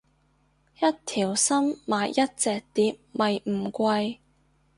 [0.79, 4.17] 一條心買一隻碟咪唔貴